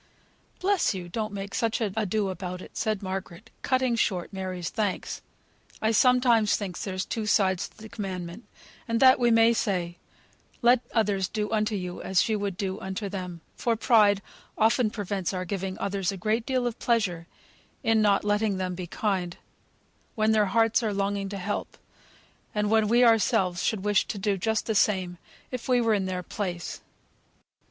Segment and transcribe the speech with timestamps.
[0.59, 1.07] "Bless you!
[1.07, 5.21] don't make such ado about it," said Margaret, cutting short Mary's thanks.
[5.79, 8.45] "I sometimes think there's two sides to the commandment;
[8.87, 9.99] and that we may say,
[10.63, 14.23] 'Let others do unto you, as you would do unto them,' for pride
[14.57, 17.27] often prevents our giving others a great deal of pleasure,
[17.83, 19.37] in not letting them be kind,
[20.15, 21.77] when their hearts are longing to help;
[22.55, 25.19] and when we ourselves should wish to do just the same,
[25.51, 26.81] if we were in their place.